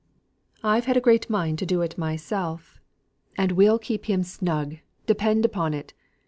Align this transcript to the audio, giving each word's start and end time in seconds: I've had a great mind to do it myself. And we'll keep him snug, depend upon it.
I've 0.63 0.85
had 0.85 0.97
a 0.97 0.99
great 0.99 1.29
mind 1.29 1.59
to 1.59 1.65
do 1.67 1.83
it 1.83 1.95
myself. 1.95 2.79
And 3.37 3.51
we'll 3.51 3.77
keep 3.77 4.05
him 4.05 4.23
snug, 4.23 4.77
depend 5.05 5.45
upon 5.45 5.75
it. 5.75 5.93